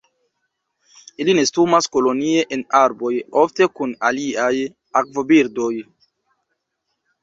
Ili 1.25 1.35
nestumas 1.39 1.89
kolonie 1.97 2.47
en 2.59 2.65
arboj, 2.81 3.13
ofte 3.45 3.71
kun 3.77 3.97
aliaj 4.13 4.53
akvobirdoj. 5.05 5.75